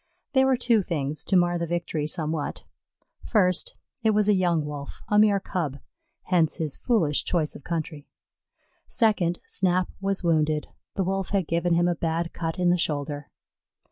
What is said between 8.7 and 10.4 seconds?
second, Snap was